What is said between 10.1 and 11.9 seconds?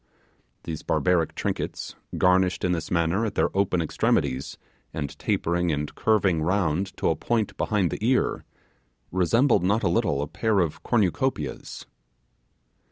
a pair of cornucopias.